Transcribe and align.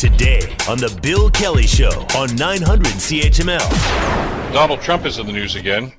today 0.00 0.40
on 0.66 0.78
The 0.78 0.98
Bill 1.02 1.28
Kelly 1.28 1.66
Show 1.66 2.06
on 2.16 2.34
900 2.34 2.86
CHML. 2.86 4.50
Donald 4.50 4.80
Trump 4.80 5.04
is 5.04 5.18
in 5.18 5.26
the 5.26 5.32
news 5.32 5.56
again. 5.56 5.92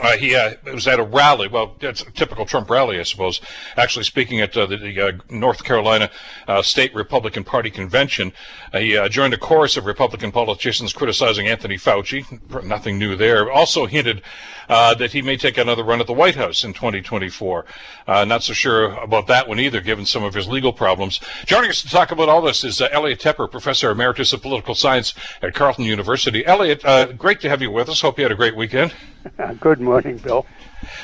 Uh, 0.00 0.16
he 0.16 0.34
uh, 0.34 0.54
was 0.72 0.86
at 0.86 1.00
a 1.00 1.02
rally. 1.02 1.48
Well, 1.48 1.74
it's 1.80 2.02
a 2.02 2.10
typical 2.12 2.46
Trump 2.46 2.70
rally, 2.70 3.00
I 3.00 3.02
suppose. 3.02 3.40
Actually, 3.76 4.04
speaking 4.04 4.40
at 4.40 4.56
uh, 4.56 4.66
the, 4.66 4.76
the 4.76 5.00
uh, 5.00 5.12
North 5.28 5.64
Carolina 5.64 6.10
uh, 6.46 6.62
State 6.62 6.94
Republican 6.94 7.42
Party 7.42 7.70
convention, 7.70 8.32
uh, 8.72 8.78
he 8.78 9.08
joined 9.08 9.34
a 9.34 9.38
chorus 9.38 9.76
of 9.76 9.86
Republican 9.86 10.30
politicians 10.30 10.92
criticizing 10.92 11.48
Anthony 11.48 11.76
Fauci. 11.76 12.24
Nothing 12.64 12.98
new 12.98 13.16
there. 13.16 13.50
Also 13.50 13.86
hinted 13.86 14.22
that 14.68 15.12
he 15.12 15.22
may 15.22 15.36
take 15.36 15.56
another 15.56 15.82
run 15.82 16.00
at 16.00 16.06
the 16.06 16.12
White 16.12 16.36
House 16.36 16.62
in 16.62 16.74
2024. 16.74 17.64
not 18.06 18.42
so 18.42 18.52
sure 18.52 18.92
about 18.94 19.26
that 19.26 19.48
one 19.48 19.58
either, 19.58 19.80
given 19.80 20.04
some 20.04 20.22
of 20.22 20.34
his 20.34 20.46
legal 20.46 20.72
problems. 20.72 21.20
Joining 21.46 21.70
us 21.70 21.82
to 21.82 21.88
talk 21.88 22.12
about 22.12 22.28
all 22.28 22.42
this 22.42 22.62
is 22.62 22.80
Elliot 22.80 23.20
Tepper, 23.20 23.50
professor 23.50 23.90
emeritus 23.90 24.32
of 24.32 24.42
political 24.42 24.74
science 24.74 25.14
at 25.42 25.54
Carleton 25.54 25.84
University. 25.84 26.44
Elliot, 26.46 26.82
great 27.18 27.40
to 27.40 27.48
have 27.48 27.62
you 27.62 27.70
with 27.70 27.88
us. 27.88 28.02
Hope 28.02 28.18
you 28.18 28.24
had 28.24 28.32
a 28.32 28.36
great 28.36 28.56
weekend. 28.56 28.92
Good 29.60 29.80
morning, 29.80 30.18
Bill. 30.18 30.46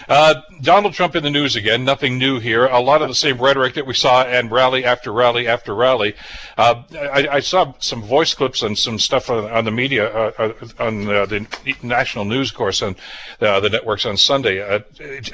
Uh, 0.08 0.34
Donald 0.60 0.94
Trump 0.94 1.16
in 1.16 1.22
the 1.22 1.30
news 1.30 1.56
again. 1.56 1.84
Nothing 1.84 2.16
new 2.16 2.38
here. 2.38 2.66
A 2.66 2.80
lot 2.80 3.02
of 3.02 3.08
the 3.08 3.14
same 3.14 3.38
rhetoric 3.38 3.74
that 3.74 3.86
we 3.86 3.94
saw 3.94 4.22
and 4.22 4.50
rally 4.50 4.84
after 4.84 5.12
rally 5.12 5.48
after 5.48 5.74
rally. 5.74 6.14
Uh, 6.56 6.82
I, 6.92 7.28
I, 7.32 7.40
saw 7.40 7.74
some 7.80 8.02
voice 8.02 8.34
clips 8.34 8.62
and 8.62 8.78
some 8.78 8.98
stuff 8.98 9.28
on, 9.30 9.50
on 9.50 9.64
the 9.64 9.72
media 9.72 10.14
uh, 10.14 10.32
uh 10.38 10.68
on 10.78 11.08
uh, 11.08 11.26
the 11.26 11.46
national 11.82 12.24
news 12.24 12.52
course 12.52 12.82
on 12.82 12.94
uh, 13.40 13.58
the 13.60 13.68
networks 13.68 14.06
on 14.06 14.16
Sunday. 14.16 14.82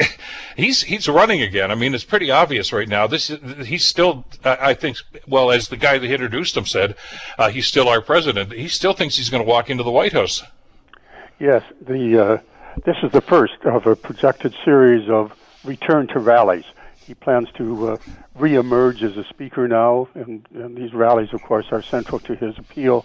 he's 0.57 0.83
he's 0.83 1.09
running 1.09 1.43
again. 1.43 1.71
I 1.71 1.75
mean, 1.75 1.95
it's 1.95 2.05
pretty 2.05 2.31
obvious 2.31 2.73
right 2.73 2.89
now. 2.89 3.07
This 3.07 3.29
he's 3.65 3.85
still. 3.85 4.25
I 4.45 4.75
think. 4.75 4.99
Well, 5.27 5.51
as 5.51 5.69
the 5.69 5.77
guy 5.77 5.99
that 5.99 6.11
introduced 6.11 6.57
him 6.57 6.67
said, 6.67 6.97
he's 7.51 7.67
still 7.67 7.89
our 7.89 8.01
president. 8.01 8.53
He 8.53 8.69
still 8.69 8.95
thinks 8.95 9.17
he's 9.17 9.29
going 9.29 9.45
to 9.45 9.49
walk 9.49 9.69
into 9.69 9.83
the 9.83 9.91
White 9.91 10.13
House. 10.13 10.43
Yes, 11.39 11.63
the 11.81 12.41
this 12.85 12.97
is 13.03 13.13
the 13.13 13.21
first 13.21 13.65
of 13.65 13.87
a 13.87 13.97
projected 13.97 14.55
series 14.65 15.09
of 15.09 15.33
return 15.65 16.07
to 16.09 16.19
rallies. 16.19 16.65
He 17.07 17.15
plans 17.15 17.49
to 17.57 17.91
uh, 17.91 17.97
reemerge 18.39 19.03
as 19.03 19.17
a 19.17 19.25
speaker 19.25 19.67
now, 19.67 20.09
and, 20.15 20.47
and 20.55 20.77
these 20.77 20.95
rallies, 20.95 21.33
of 21.33 21.43
course, 21.43 21.67
are 21.73 21.83
central 21.83 22.21
to 22.21 22.35
his 22.35 22.57
appeal 22.59 23.05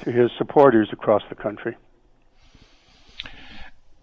to 0.00 0.12
his 0.12 0.30
supporters 0.36 0.88
across 0.92 1.22
the 1.28 1.34
country. 1.34 1.76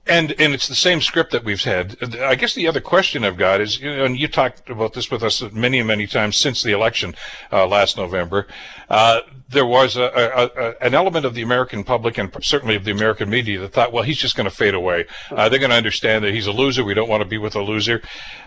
And 0.06 0.34
and 0.38 0.54
it's 0.54 0.68
the 0.68 0.76
same 0.76 1.00
script 1.00 1.32
that 1.32 1.46
we've 1.46 1.64
had. 1.64 1.96
I 2.20 2.36
guess 2.36 2.54
the 2.54 2.68
other 2.68 2.82
question 2.82 3.24
I've 3.24 3.38
got 3.38 3.62
is, 3.62 3.82
and 3.82 4.20
you 4.20 4.28
talked 4.28 4.70
about 4.70 4.94
this 4.94 5.10
with 5.10 5.24
us 5.24 5.42
many 5.54 5.82
many 5.82 6.08
times 6.08 6.36
since 6.36 6.62
the 6.62 6.74
election 6.74 7.16
uh, 7.54 7.66
last 7.68 7.96
November. 7.96 8.48
Uh, 8.90 9.22
there 9.54 9.66
was 9.66 9.96
a, 9.96 10.04
a, 10.04 10.62
a, 10.62 10.76
an 10.82 10.94
element 10.94 11.26
of 11.26 11.34
the 11.34 11.42
American 11.42 11.84
public 11.84 12.18
and 12.18 12.36
certainly 12.42 12.76
of 12.76 12.84
the 12.84 12.92
American 12.92 13.30
media 13.30 13.60
that 13.60 13.74
thought, 13.74 13.92
well, 13.92 14.04
he's 14.04 14.18
just 14.18 14.36
going 14.36 14.50
to 14.50 14.56
fade 14.56 14.74
away. 14.74 15.06
Uh, 15.32 15.50
they're 15.50 15.60
going 15.60 15.72
to 15.72 15.78
understand 15.78 16.24
that 16.24 16.34
he's 16.34 16.48
a 16.48 16.52
loser. 16.52 16.84
We 16.84 16.94
don't 16.94 17.10
want 17.10 17.22
to 17.22 17.30
be 17.30 17.38
with 17.38 17.56
a 17.56 17.62
loser. 17.62 18.02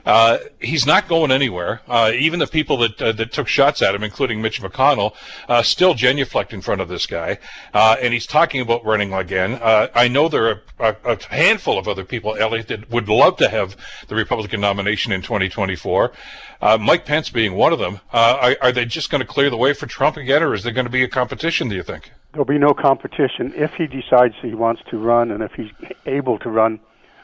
Uh, 0.04 0.38
he's 0.60 0.86
not 0.86 1.08
going 1.08 1.32
anywhere. 1.32 1.80
Uh, 1.88 2.12
even 2.14 2.38
the 2.38 2.46
people 2.46 2.76
that 2.78 3.00
uh, 3.02 3.12
that 3.12 3.32
took 3.32 3.48
shots 3.48 3.82
at 3.82 3.94
him, 3.94 4.02
including 4.02 4.40
Mitch 4.42 4.62
McConnell, 4.62 5.14
uh, 5.48 5.62
still 5.62 5.94
genuflect 5.94 6.52
in 6.52 6.60
front 6.60 6.80
of 6.80 6.88
this 6.88 7.06
guy, 7.06 7.38
uh, 7.74 7.96
and 8.00 8.12
he's 8.12 8.26
talking 8.26 8.60
about 8.60 8.84
running 8.84 9.12
again. 9.12 9.58
I 9.62 10.08
know 10.08 10.28
there 10.28 10.62
are 10.78 10.96
a, 11.04 11.18
handful 11.30 11.78
of 11.78 11.88
other 11.88 12.04
people, 12.04 12.36
Elliot, 12.36 12.68
that 12.68 12.90
would 12.90 13.08
love 13.08 13.36
to 13.38 13.48
have 13.48 13.76
the 14.08 14.14
Republican 14.14 14.60
nomination 14.60 15.12
in 15.12 15.22
2024. 15.22 16.12
Mike 16.60 17.04
Pence 17.04 17.30
being 17.30 17.54
one 17.54 17.72
of 17.72 17.78
them. 17.78 18.00
Are, 18.12 18.56
are 18.60 18.72
they 18.72 18.84
just 18.84 19.10
going 19.10 19.20
to 19.20 19.26
clear 19.26 19.50
the 19.50 19.56
way 19.56 19.72
for 19.72 19.86
Trump 19.86 20.16
again, 20.16 20.42
or 20.42 20.54
is 20.54 20.62
there 20.62 20.72
going 20.72 20.86
to 20.86 20.90
be 20.90 21.02
a 21.02 21.08
competition, 21.08 21.68
do 21.68 21.74
you 21.76 21.82
think? 21.82 22.12
There'll 22.32 22.44
be 22.44 22.58
no 22.58 22.74
competition 22.74 23.52
if 23.56 23.74
he 23.74 23.86
decides 23.86 24.34
he 24.42 24.54
wants 24.54 24.82
to 24.90 24.98
run 24.98 25.30
and 25.30 25.42
if 25.42 25.52
he's 25.52 25.70
able 26.04 26.38
to 26.40 26.50
run. 26.50 26.80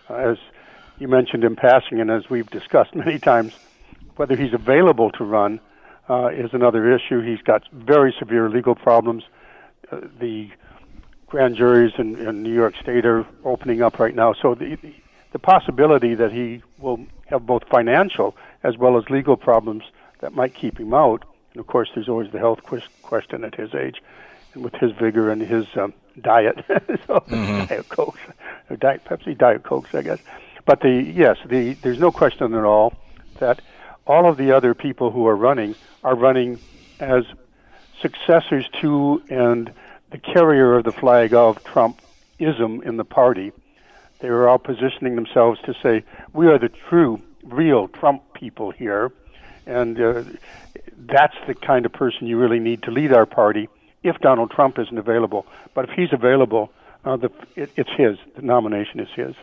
Uh, 0.08 0.14
as 0.14 0.39
you 0.98 1.08
mentioned 1.08 1.45
in 1.45 1.57
passing, 1.57 2.01
and 2.01 2.11
as 2.11 2.30
we've 2.30 2.48
discussed 2.48 2.95
many 2.95 3.18
times, 3.18 3.52
whether 4.17 4.36
he's 4.36 4.55
available 4.55 5.11
to 5.12 5.24
run 5.24 5.61
uh, 6.08 6.28
is 6.28 6.51
another 6.52 6.95
issue. 6.95 7.20
He's 7.20 7.42
got 7.42 7.62
very 7.73 8.14
severe 8.18 8.48
legal 8.48 8.74
problems. 8.74 9.24
Uh, 9.90 10.01
the 10.18 10.51
grand 11.27 11.57
juries 11.57 11.92
in, 11.98 12.17
in 12.17 12.42
New 12.42 12.55
York 12.55 12.74
State 12.80 13.05
are 13.05 13.27
opening 13.45 13.83
up 13.83 13.98
right 13.98 14.14
now, 14.14 14.33
so 14.33 14.55
the 14.55 14.78
the 15.33 15.39
possibility 15.39 16.14
that 16.14 16.30
he 16.30 16.62
will 16.78 17.07
have 17.27 17.46
both 17.46 17.62
financial 17.70 18.36
as 18.62 18.77
well 18.77 18.96
as 18.96 19.08
legal 19.11 19.36
problems 19.36 19.84
that 20.20 20.34
might 20.34 20.55
keep 20.55 20.78
him 20.78 20.95
out 20.95 21.24
and 21.52 21.61
of 21.61 21.67
course, 21.67 21.90
there's 21.95 22.08
always 22.08 22.30
the 22.33 22.39
health 22.39 22.61
question 23.02 23.45
at 23.45 23.55
his 23.55 23.74
age, 23.74 24.02
and 24.55 24.64
with 24.64 24.74
his 24.74 24.92
vigor 24.92 25.30
and 25.30 25.42
his 25.42 25.67
um, 25.77 25.92
diet, 26.20 26.64
so 26.68 27.20
mm-hmm. 27.20 27.67
diet 27.67 27.89
cokes, 27.89 28.20
or 28.70 28.77
diet 28.77 29.05
Pepsi, 29.05 29.36
diet 29.36 29.62
cokes, 29.62 29.95
I 29.95 30.02
guess. 30.02 30.18
But 30.64 30.80
the 30.80 30.90
yes, 30.90 31.39
the 31.46 31.74
there's 31.74 31.98
no 31.98 32.11
question 32.11 32.55
at 32.55 32.64
all 32.64 32.95
that 33.39 33.61
all 34.06 34.28
of 34.28 34.36
the 34.36 34.52
other 34.52 34.74
people 34.74 35.11
who 35.11 35.27
are 35.27 35.36
running 35.36 35.74
are 36.05 36.14
running 36.14 36.58
as 37.01 37.24
successors 38.01 38.67
to 38.80 39.22
and 39.28 39.72
the 40.11 40.18
carrier 40.18 40.77
of 40.77 40.84
the 40.84 40.92
flag 40.92 41.34
of 41.34 41.62
Trumpism 41.64 42.83
in 42.83 42.96
the 42.96 43.05
party. 43.05 43.52
They 44.20 44.28
are 44.28 44.48
all 44.48 44.58
positioning 44.58 45.17
themselves 45.17 45.61
to 45.62 45.74
say, 45.83 46.05
we 46.33 46.46
are 46.46 46.58
the 46.58 46.68
true, 46.68 47.20
real 47.42 47.89
Trump 47.89 48.23
people 48.35 48.70
here. 48.70 49.13
And 49.67 50.01
uh, 50.01 50.25
that's 50.97 51.36
the 51.47 51.55
kind 51.55 51.86
of 51.86 51.92
person 51.92 52.27
you 52.27 52.39
really 52.39 52.58
need 52.58 52.83
to 52.85 52.91
lead 52.91 53.13
our 53.13 53.27
party 53.27 53.69
if 54.03 54.19
Donald 54.19 54.51
Trump 54.51 54.79
isn't 54.79 54.98
available. 54.98 55.47
But 55.75 55.89
if 55.89 55.91
he's 55.91 56.13
available, 56.13 56.73
uh, 57.05 57.17
the, 57.17 57.31
it, 57.55 57.70
it's 57.77 57.91
his. 57.97 58.19
The 58.36 58.42
nomination 58.42 59.01
is 59.01 59.08
his. 59.14 59.35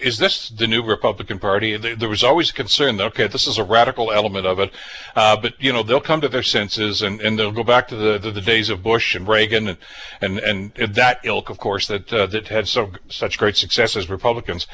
Is 0.00 0.18
this 0.18 0.48
the 0.48 0.66
new 0.66 0.82
Republican 0.82 1.38
Party? 1.38 1.76
There 1.76 2.08
was 2.08 2.24
always 2.24 2.50
a 2.50 2.52
concern 2.52 2.96
that 2.96 3.06
okay, 3.06 3.26
this 3.26 3.46
is 3.46 3.58
a 3.58 3.64
radical 3.64 4.12
element 4.12 4.46
of 4.46 4.58
it, 4.58 4.70
uh, 5.16 5.36
but 5.36 5.54
you 5.58 5.72
know 5.72 5.82
they'll 5.82 6.00
come 6.00 6.20
to 6.20 6.28
their 6.28 6.42
senses 6.42 7.02
and, 7.02 7.20
and 7.20 7.38
they'll 7.38 7.52
go 7.52 7.64
back 7.64 7.88
to 7.88 7.96
the, 7.96 8.18
the, 8.18 8.40
days 8.40 8.70
of 8.70 8.82
Bush 8.82 9.14
and 9.14 9.28
Reagan 9.28 9.68
and 9.68 9.78
and, 10.20 10.38
and 10.38 10.94
that 10.94 11.20
ilk, 11.24 11.50
of 11.50 11.58
course, 11.58 11.86
that 11.88 12.12
uh, 12.12 12.26
that 12.26 12.48
had 12.48 12.68
so 12.68 12.92
such 13.08 13.38
great 13.38 13.56
success 13.56 13.96
as 13.96 14.08
Republicans. 14.08 14.66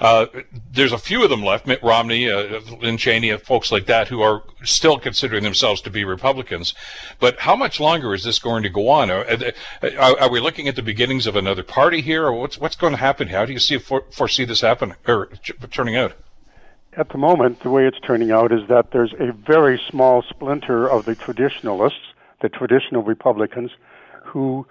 Uh, 0.00 0.26
there's 0.72 0.92
a 0.92 0.98
few 0.98 1.22
of 1.22 1.30
them 1.30 1.42
left, 1.42 1.66
Mitt 1.66 1.82
Romney, 1.82 2.30
uh, 2.30 2.60
Lynn 2.80 2.96
Cheney, 2.96 3.36
folks 3.38 3.70
like 3.70 3.86
that, 3.86 4.08
who 4.08 4.22
are 4.22 4.42
still 4.64 4.98
considering 4.98 5.44
themselves 5.44 5.80
to 5.82 5.90
be 5.90 6.04
Republicans. 6.04 6.74
But 7.20 7.40
how 7.40 7.54
much 7.54 7.78
longer 7.78 8.14
is 8.14 8.24
this 8.24 8.38
going 8.38 8.62
to 8.64 8.68
go 8.68 8.88
on? 8.88 9.10
Are, 9.10 9.24
are, 9.98 10.20
are 10.20 10.30
we 10.30 10.40
looking 10.40 10.68
at 10.68 10.76
the 10.76 10.82
beginnings 10.82 11.26
of 11.26 11.36
another 11.36 11.62
party 11.62 12.00
here, 12.00 12.26
or 12.26 12.32
what's 12.32 12.58
what's 12.58 12.76
going 12.76 12.92
to 12.92 12.98
happen? 12.98 13.28
How 13.28 13.44
do 13.44 13.52
you 13.52 13.58
see 13.58 13.78
foresee 13.78 14.44
this 14.44 14.63
happening 14.64 14.96
or 15.06 15.30
turning 15.70 15.96
out? 15.96 16.14
At 16.96 17.08
the 17.08 17.18
moment, 17.18 17.60
the 17.60 17.70
way 17.70 17.86
it's 17.86 17.98
turning 18.00 18.30
out 18.30 18.52
is 18.52 18.68
that 18.68 18.92
there's 18.92 19.12
a 19.18 19.32
very 19.32 19.80
small 19.90 20.22
splinter 20.22 20.88
of 20.88 21.04
the 21.04 21.14
traditionalists, 21.14 22.14
the 22.40 22.48
traditional 22.48 23.02
Republicans, 23.02 23.72
who 24.22 24.66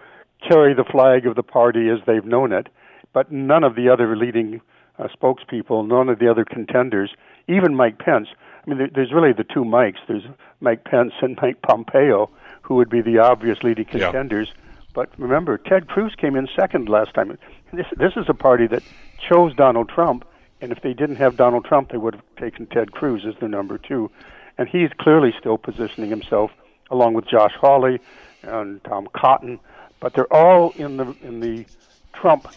carry 0.47 0.73
the 0.73 0.83
flag 0.83 1.25
of 1.25 1.35
the 1.35 1.43
party 1.43 1.89
as 1.89 1.99
they've 2.05 2.25
known 2.25 2.53
it, 2.53 2.67
but 3.13 3.31
none 3.31 3.63
of 3.63 3.75
the 3.75 3.89
other 3.89 4.15
leading 4.15 4.61
uh, 4.99 5.07
spokespeople, 5.07 5.87
none 5.87 6.09
of 6.09 6.19
the 6.19 6.29
other 6.29 6.45
contenders, 6.45 7.11
even 7.47 7.75
Mike 7.75 7.99
Pence. 7.99 8.27
I 8.65 8.69
mean, 8.69 8.79
there, 8.79 8.89
there's 8.93 9.11
really 9.11 9.33
the 9.33 9.43
two 9.43 9.65
Mikes. 9.65 9.99
There's 10.07 10.23
Mike 10.61 10.85
Pence 10.85 11.13
and 11.21 11.37
Mike 11.41 11.61
Pompeo, 11.61 12.29
who 12.61 12.75
would 12.75 12.89
be 12.89 13.01
the 13.01 13.19
obvious 13.19 13.63
leading 13.63 13.85
contenders. 13.85 14.49
Yeah. 14.49 14.62
But 14.93 15.09
remember, 15.17 15.57
Ted 15.57 15.87
Cruz 15.87 16.13
came 16.15 16.35
in 16.35 16.47
second 16.55 16.87
last 16.87 17.13
time. 17.13 17.37
This 17.71 17.87
this 17.97 18.13
is 18.15 18.25
a 18.27 18.33
party 18.33 18.67
that 18.67 18.83
chose 19.27 19.55
Donald 19.55 19.89
Trump, 19.89 20.25
and 20.61 20.71
if 20.71 20.81
they 20.81 20.93
didn't 20.93 21.15
have 21.15 21.35
Donald 21.35 21.65
Trump, 21.65 21.91
they 21.91 21.97
would 21.97 22.15
have 22.15 22.23
taken 22.39 22.67
Ted 22.67 22.91
Cruz 22.91 23.25
as 23.27 23.33
their 23.39 23.49
number 23.49 23.77
two. 23.77 24.11
And 24.57 24.69
he's 24.69 24.91
clearly 24.99 25.33
still 25.39 25.57
positioning 25.57 26.11
himself 26.11 26.51
along 26.91 27.15
with 27.15 27.25
Josh 27.25 27.53
Hawley 27.59 27.99
and 28.43 28.83
Tom 28.83 29.07
Cotton, 29.13 29.59
but 29.99 30.13
they're 30.13 30.31
all 30.31 30.71
in 30.71 30.97
the 30.97 31.15
in 31.23 31.39
the 31.39 31.65
Trump 32.13 32.47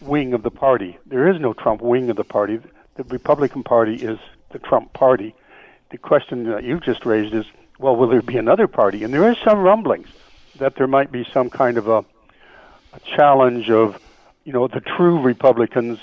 wing 0.00 0.34
of 0.34 0.42
the 0.42 0.50
party. 0.50 0.98
There 1.06 1.28
is 1.28 1.40
no 1.40 1.52
Trump 1.52 1.82
wing 1.82 2.10
of 2.10 2.16
the 2.16 2.24
party. 2.24 2.58
The 2.96 3.04
Republican 3.04 3.62
Party 3.62 3.94
is 3.94 4.18
the 4.50 4.58
Trump 4.58 4.92
party. 4.92 5.34
The 5.90 5.98
question 5.98 6.44
that 6.50 6.64
you 6.64 6.80
just 6.80 7.06
raised 7.06 7.32
is, 7.32 7.44
well, 7.78 7.94
will 7.94 8.08
there 8.08 8.22
be 8.22 8.38
another 8.38 8.66
party? 8.66 9.04
And 9.04 9.14
there 9.14 9.30
is 9.30 9.36
some 9.44 9.60
rumblings 9.60 10.08
that 10.58 10.76
there 10.76 10.86
might 10.86 11.10
be 11.12 11.26
some 11.32 11.50
kind 11.50 11.78
of 11.78 11.88
a, 11.88 11.98
a 12.92 13.00
challenge 13.16 13.70
of, 13.70 14.00
you 14.44 14.52
know, 14.52 14.68
the 14.68 14.80
true 14.80 15.20
Republicans 15.20 15.98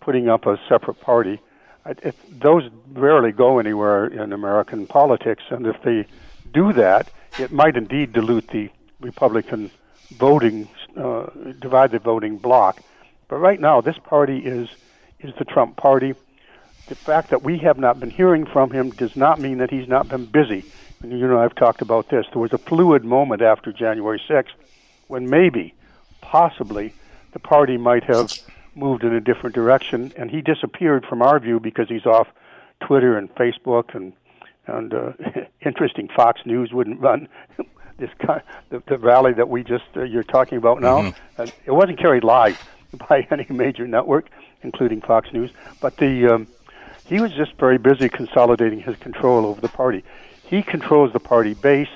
putting 0.00 0.28
up 0.28 0.46
a 0.46 0.58
separate 0.68 1.00
party. 1.00 1.40
It, 1.84 2.16
those 2.40 2.68
rarely 2.92 3.32
go 3.32 3.58
anywhere 3.58 4.06
in 4.06 4.32
American 4.32 4.86
politics, 4.86 5.42
and 5.50 5.66
if 5.66 5.80
they 5.82 6.06
do 6.52 6.72
that, 6.72 7.10
it 7.38 7.52
might 7.52 7.76
indeed 7.76 8.12
dilute 8.12 8.48
the 8.48 8.70
Republican 9.00 9.70
voting, 10.10 10.68
uh, 10.96 11.26
divide 11.58 11.90
the 11.92 11.98
voting 11.98 12.38
bloc. 12.38 12.82
But 13.28 13.36
right 13.36 13.60
now, 13.60 13.80
this 13.80 13.98
party 13.98 14.38
is 14.38 14.68
is 15.20 15.34
the 15.38 15.44
Trump 15.44 15.76
party. 15.76 16.14
The 16.88 16.94
fact 16.94 17.30
that 17.30 17.42
we 17.42 17.58
have 17.58 17.78
not 17.78 17.98
been 17.98 18.10
hearing 18.10 18.46
from 18.46 18.70
him 18.70 18.90
does 18.90 19.16
not 19.16 19.40
mean 19.40 19.58
that 19.58 19.70
he's 19.70 19.88
not 19.88 20.08
been 20.08 20.26
busy. 20.26 20.64
You 21.12 21.26
know 21.26 21.38
I've 21.38 21.54
talked 21.54 21.82
about 21.82 22.08
this. 22.08 22.26
There 22.32 22.40
was 22.40 22.52
a 22.52 22.58
fluid 22.58 23.04
moment 23.04 23.42
after 23.42 23.72
January 23.72 24.20
6th 24.28 24.50
when 25.08 25.28
maybe, 25.28 25.74
possibly, 26.20 26.92
the 27.32 27.38
party 27.38 27.76
might 27.76 28.04
have 28.04 28.32
moved 28.74 29.04
in 29.04 29.14
a 29.14 29.20
different 29.20 29.54
direction, 29.54 30.12
and 30.16 30.30
he 30.30 30.40
disappeared 30.40 31.04
from 31.06 31.22
our 31.22 31.38
view 31.38 31.60
because 31.60 31.88
he's 31.88 32.06
off 32.06 32.28
Twitter 32.80 33.16
and 33.16 33.34
Facebook 33.34 33.94
and 33.94 34.12
and 34.66 34.92
uh, 34.94 35.12
interesting 35.64 36.08
Fox 36.08 36.40
News 36.44 36.72
wouldn't 36.72 37.00
run 37.00 37.28
this 37.98 38.10
kind, 38.18 38.42
the, 38.70 38.82
the 38.86 38.98
rally 38.98 39.32
that 39.32 39.48
we 39.48 39.62
just 39.62 39.84
uh, 39.96 40.02
you're 40.02 40.24
talking 40.24 40.58
about 40.58 40.80
now. 40.80 41.02
Mm-hmm. 41.02 41.42
It 41.64 41.72
wasn't 41.72 41.98
carried 41.98 42.24
live 42.24 42.60
by 43.08 43.26
any 43.30 43.46
major 43.48 43.86
network, 43.86 44.28
including 44.62 45.00
Fox 45.00 45.32
News, 45.32 45.50
but 45.80 45.96
the 45.96 46.34
um, 46.34 46.46
he 47.06 47.20
was 47.20 47.32
just 47.32 47.52
very 47.54 47.78
busy 47.78 48.08
consolidating 48.08 48.80
his 48.80 48.96
control 48.96 49.46
over 49.46 49.60
the 49.60 49.68
party. 49.68 50.02
He 50.46 50.62
controls 50.62 51.12
the 51.12 51.20
party 51.20 51.54
base. 51.54 51.88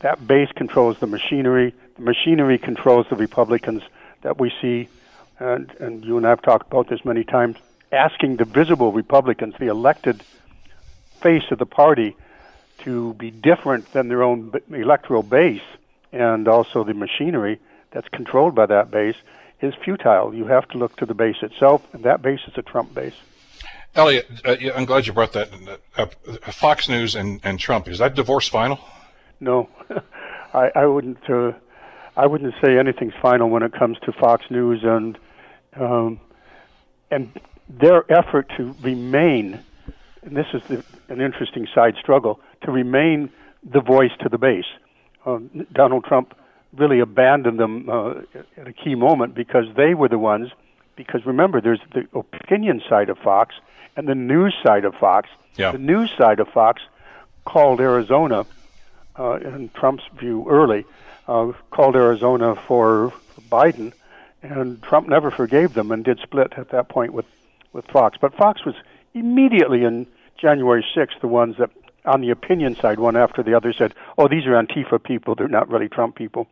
That 0.00 0.26
base 0.26 0.50
controls 0.54 0.98
the 0.98 1.06
machinery. 1.06 1.74
The 1.96 2.02
machinery 2.02 2.58
controls 2.58 3.06
the 3.08 3.16
Republicans 3.16 3.82
that 4.22 4.38
we 4.38 4.52
see, 4.60 4.88
and, 5.38 5.70
and 5.80 6.04
you 6.04 6.16
and 6.16 6.26
I 6.26 6.30
have 6.30 6.42
talked 6.42 6.66
about 6.66 6.88
this 6.88 7.04
many 7.04 7.24
times, 7.24 7.56
asking 7.92 8.36
the 8.36 8.44
visible 8.44 8.92
Republicans, 8.92 9.54
the 9.58 9.68
elected 9.68 10.22
face 11.20 11.50
of 11.50 11.58
the 11.58 11.66
party, 11.66 12.16
to 12.80 13.14
be 13.14 13.30
different 13.30 13.90
than 13.92 14.08
their 14.08 14.22
own 14.22 14.52
electoral 14.70 15.22
base 15.22 15.62
and 16.12 16.48
also 16.48 16.84
the 16.84 16.94
machinery 16.94 17.58
that's 17.90 18.08
controlled 18.08 18.54
by 18.54 18.66
that 18.66 18.90
base 18.90 19.16
is 19.60 19.74
futile. 19.74 20.34
You 20.34 20.46
have 20.46 20.68
to 20.68 20.78
look 20.78 20.96
to 20.96 21.06
the 21.06 21.14
base 21.14 21.36
itself, 21.42 21.82
and 21.92 22.04
that 22.04 22.22
base 22.22 22.40
is 22.46 22.56
a 22.56 22.62
Trump 22.62 22.94
base. 22.94 23.14
Elliot, 23.96 24.28
uh, 24.44 24.56
I'm 24.74 24.84
glad 24.84 25.06
you 25.06 25.12
brought 25.12 25.32
that 25.32 25.50
up. 25.96 26.14
Fox 26.52 26.88
News 26.88 27.14
and, 27.14 27.40
and 27.42 27.58
Trump 27.58 27.88
is 27.88 27.98
that 27.98 28.14
divorce 28.14 28.46
final? 28.46 28.78
No, 29.40 29.68
I, 30.54 30.70
I 30.74 30.86
wouldn't. 30.86 31.28
Uh, 31.28 31.52
I 32.16 32.26
wouldn't 32.26 32.54
say 32.64 32.78
anything's 32.78 33.14
final 33.20 33.50
when 33.50 33.62
it 33.62 33.72
comes 33.72 33.98
to 34.04 34.12
Fox 34.12 34.44
News 34.50 34.80
and 34.82 35.18
um, 35.78 36.20
and 37.10 37.30
their 37.68 38.10
effort 38.12 38.50
to 38.56 38.74
remain. 38.82 39.60
And 40.22 40.36
this 40.36 40.46
is 40.52 40.62
the, 40.68 40.84
an 41.08 41.20
interesting 41.20 41.66
side 41.74 41.94
struggle 42.00 42.40
to 42.62 42.70
remain 42.70 43.30
the 43.62 43.80
voice 43.80 44.12
to 44.20 44.28
the 44.28 44.38
base. 44.38 44.64
Um, 45.24 45.66
Donald 45.72 46.04
Trump 46.04 46.34
really 46.74 47.00
abandoned 47.00 47.58
them 47.58 47.88
uh, 47.88 48.14
at 48.56 48.66
a 48.66 48.72
key 48.72 48.94
moment 48.94 49.34
because 49.34 49.64
they 49.76 49.94
were 49.94 50.08
the 50.08 50.18
ones. 50.18 50.50
Because 50.96 51.24
remember, 51.26 51.60
there's 51.60 51.80
the 51.92 52.06
opinion 52.14 52.82
side 52.88 53.10
of 53.10 53.18
Fox 53.18 53.54
and 53.96 54.08
the 54.08 54.14
news 54.14 54.54
side 54.62 54.84
of 54.84 54.94
Fox. 54.94 55.28
Yeah. 55.56 55.72
The 55.72 55.78
news 55.78 56.10
side 56.16 56.40
of 56.40 56.48
Fox 56.48 56.82
called 57.44 57.80
Arizona, 57.80 58.46
uh, 59.18 59.34
in 59.36 59.70
Trump's 59.74 60.04
view, 60.18 60.46
early, 60.48 60.84
uh, 61.28 61.52
called 61.70 61.96
Arizona 61.96 62.54
for, 62.54 63.10
for 63.10 63.40
Biden, 63.42 63.92
and 64.42 64.82
Trump 64.82 65.08
never 65.08 65.30
forgave 65.30 65.74
them 65.74 65.90
and 65.90 66.04
did 66.04 66.18
split 66.20 66.54
at 66.56 66.70
that 66.70 66.88
point 66.88 67.12
with, 67.12 67.26
with 67.72 67.86
Fox. 67.86 68.18
But 68.20 68.34
Fox 68.34 68.64
was 68.64 68.74
immediately 69.14 69.84
in 69.84 70.06
January 70.38 70.84
6th 70.94 71.20
the 71.20 71.28
ones 71.28 71.56
that, 71.58 71.70
on 72.04 72.20
the 72.20 72.30
opinion 72.30 72.76
side, 72.76 73.00
one 73.00 73.16
after 73.16 73.42
the 73.42 73.54
other 73.54 73.72
said, 73.72 73.94
"Oh, 74.16 74.28
these 74.28 74.46
are 74.46 74.52
Antifa 74.62 75.02
people; 75.02 75.34
they're 75.34 75.48
not 75.48 75.68
really 75.68 75.88
Trump 75.88 76.14
people." 76.14 76.46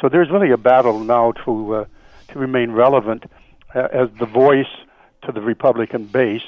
So 0.00 0.08
there's 0.08 0.30
really 0.30 0.50
a 0.50 0.56
battle 0.56 0.98
now 0.98 1.32
to 1.44 1.74
uh, 1.74 1.84
to 2.28 2.38
remain 2.38 2.72
relevant 2.72 3.24
as 3.76 4.08
the 4.18 4.26
voice 4.26 4.66
to 5.22 5.32
the 5.32 5.40
Republican 5.40 6.06
base 6.06 6.42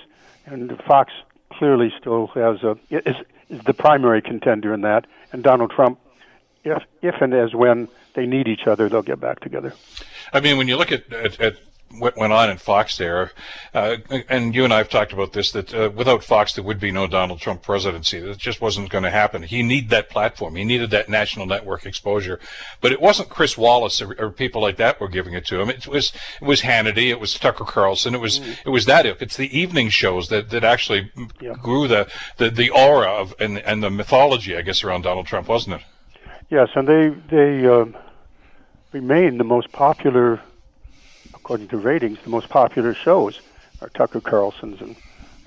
and 0.47 0.81
Fox 0.87 1.13
clearly 1.53 1.93
still 1.99 2.29
has 2.29 2.63
a 2.63 2.79
is, 2.91 3.17
is 3.49 3.61
the 3.63 3.75
primary 3.75 4.23
contender 4.23 4.73
in 4.73 4.83
that, 4.83 5.07
and 5.33 5.43
Donald 5.43 5.71
Trump, 5.71 5.99
if 6.65 6.83
if 7.03 7.21
and 7.21 7.35
as 7.35 7.55
when 7.55 7.89
they 8.15 8.27
need 8.27 8.49
each 8.49 8.67
other, 8.67 8.89
they'll 8.89 9.03
get 9.03 9.21
back 9.21 9.41
together. 9.41 9.75
I 10.33 10.41
mean, 10.41 10.57
when 10.59 10.69
you 10.69 10.77
look 10.77 10.93
at, 10.93 11.13
at, 11.13 11.41
at 11.41 11.57
what 11.99 12.17
went 12.17 12.32
on 12.32 12.50
in 12.50 12.58
Fox 12.58 12.96
there, 12.96 13.32
uh, 13.75 13.96
and 14.29 14.55
you 14.55 14.64
and 14.64 14.73
I 14.73 14.79
have 14.79 14.88
talked 14.88 15.12
about 15.12 15.32
this, 15.32 15.52
that 15.52 15.75
uh, 15.75 15.90
without 15.94 16.23
Fox 16.23 16.52
there 16.52 16.64
would 16.64 16.79
be 16.79 16.90
no 16.90 17.06
Donald 17.06 17.40
Trump 17.40 17.62
presidency. 17.62 18.19
It 18.19 18.38
just 18.38 18.61
wasn't 18.61 18.90
going 18.90 19.05
to 19.05 19.11
happen. 19.11 19.43
He 19.43 19.62
needed 19.62 19.90
that 19.90 20.11
platform. 20.11 20.56
He 20.56 20.64
needed 20.64 20.90
that 20.90 21.08
national 21.08 21.46
network 21.46 21.87
exposure. 21.87 22.38
But 22.81 22.93
it 22.93 23.00
wasn't 23.00 23.31
Chris 23.31 23.56
Wallace 23.56 24.02
or, 24.02 24.14
or 24.19 24.31
people 24.31 24.61
like 24.61 24.76
that 24.76 25.00
were 25.00 25.08
giving 25.08 25.35
it 25.35 25.46
to 25.46 25.61
him. 25.61 25.70
It 25.70 25.87
was 25.87 26.12
it 26.40 26.44
was 26.44 26.62
Hannity. 26.62 27.08
It 27.08 27.20
was 27.20 27.35
Tucker 27.35 27.64
Carlson. 27.64 28.14
It 28.14 28.20
was 28.20 28.41
mm. 28.41 28.56
it 28.64 28.70
was 28.70 28.84
that. 28.87 29.06
It's 29.06 29.37
the 29.37 29.58
evening 29.58 29.88
shows 29.88 30.29
that, 30.29 30.50
that 30.50 30.64
actually 30.64 31.11
yeah. 31.41 31.55
grew 31.55 31.88
the, 31.88 32.08
the, 32.37 32.50
the 32.50 32.70
aura 32.70 33.11
of 33.11 33.34
and 33.41 33.58
and 33.58 33.82
the 33.82 33.91
mythology, 33.91 34.56
I 34.56 34.62
guess, 34.62 34.84
around 34.84 35.02
Donald 35.02 35.26
Trump, 35.26 35.49
wasn't 35.49 35.76
it? 35.76 35.82
Yes, 36.50 36.69
and 36.75 36.87
they 36.87 37.08
they 37.31 37.67
uh, 37.67 37.87
remain 38.93 39.38
the 39.38 39.44
most 39.44 39.73
popular 39.73 40.41
according 41.49 41.69
to 41.69 41.79
ratings, 41.79 42.19
the 42.25 42.29
most 42.29 42.50
popular 42.50 42.93
shows 42.93 43.41
are 43.81 43.89
Tucker 43.89 44.21
Carlson's 44.21 44.83
and 44.83 44.95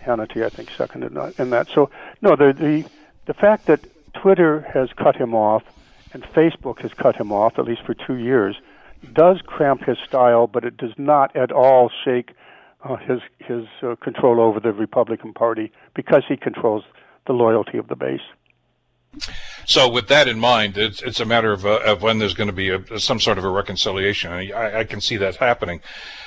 Hannity, 0.03 0.44
I 0.44 0.50
think, 0.50 0.71
second 0.71 1.03
in 1.03 1.50
that. 1.51 1.68
So, 1.69 1.92
no, 2.24 2.36
the, 2.36 2.53
the 2.53 2.89
the 3.27 3.36
fact 3.36 3.68
that 3.68 3.86
Twitter 4.15 4.62
has 4.62 4.89
cut 4.94 5.15
him 5.15 5.36
off 5.36 5.62
and 6.12 6.24
Facebook 6.24 6.80
has 6.80 6.92
cut 6.95 7.15
him 7.15 7.31
off 7.31 7.59
at 7.59 7.65
least 7.65 7.83
for 7.83 7.94
two 7.94 8.15
years 8.15 8.56
does 9.13 9.42
cramp 9.45 9.83
his 9.83 10.00
style, 10.00 10.48
but 10.48 10.65
it 10.65 10.75
does 10.75 10.94
not 10.98 11.36
at 11.36 11.51
all 11.51 11.92
shake 12.04 12.31
uh, 12.83 12.95
his 12.95 13.19
his 13.38 13.68
uh, 13.83 13.95
control 13.97 14.42
over 14.42 14.59
the 14.59 14.74
Republican 14.74 15.33
Party 15.33 15.71
because 15.94 16.24
he 16.27 16.36
controls 16.36 16.83
the 17.27 17.33
loyalty 17.33 17.77
of 17.77 17.89
the 17.89 17.95
base. 17.95 18.25
So, 19.65 19.89
with 19.89 20.07
that 20.07 20.27
in 20.27 20.39
mind, 20.39 20.77
it's, 20.77 21.01
it's 21.01 21.19
a 21.19 21.25
matter 21.25 21.51
of, 21.51 21.65
uh, 21.65 21.79
of 21.85 22.01
when 22.01 22.19
there's 22.19 22.33
going 22.33 22.47
to 22.47 22.53
be 22.53 22.69
a, 22.69 22.99
some 22.99 23.19
sort 23.19 23.37
of 23.37 23.43
a 23.43 23.49
reconciliation. 23.49 24.31
I, 24.31 24.79
I 24.79 24.83
can 24.83 25.01
see 25.01 25.17
that 25.17 25.35
happening. 25.35 25.81